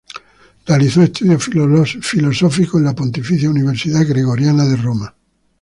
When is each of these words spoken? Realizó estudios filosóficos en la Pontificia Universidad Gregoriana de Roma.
Realizó 0.65 1.03
estudios 1.03 1.47
filosóficos 2.01 2.79
en 2.81 2.85
la 2.85 2.95
Pontificia 2.95 3.51
Universidad 3.51 4.03
Gregoriana 4.07 4.65
de 4.65 4.75
Roma. 4.77 5.13